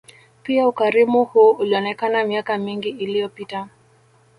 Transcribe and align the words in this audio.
Pia 0.43 0.67
ukarimu 0.67 1.23
huu 1.23 1.51
ulionekana 1.51 2.23
miaka 2.23 2.57
mingi 2.57 2.89
iliyopita 2.89 3.69